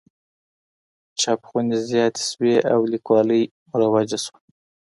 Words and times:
چاپخونې 1.21 1.75
زياتې 1.89 2.21
شوې 2.29 2.55
او 2.73 2.79
ليکوالۍ 2.91 3.41
مروج 3.69 4.09
شوه. 4.23 4.39